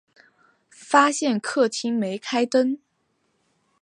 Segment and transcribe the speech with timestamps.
[0.71, 2.79] 发现客厅没开灯